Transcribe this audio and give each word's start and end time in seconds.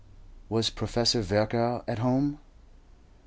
Was 0.49 0.71
Professor 0.71 1.21
Virchow 1.21 1.83
at 1.87 1.99
home? 1.99 2.39